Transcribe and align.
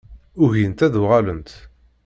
Ugint 0.43 0.85
ad 0.85 0.89
d-uɣalent. 0.93 1.49